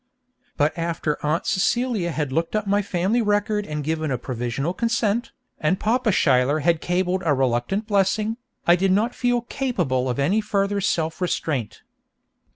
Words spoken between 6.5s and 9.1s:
had cabled a reluctant blessing, I did